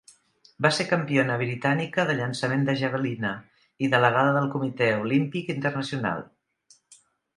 [0.65, 3.35] Va ser campiona britànica de llançament de javelina
[3.87, 6.25] i delegada del Comitè Olímpic Internacional.